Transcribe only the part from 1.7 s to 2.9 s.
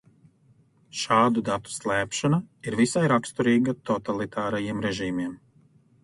slēpšana ir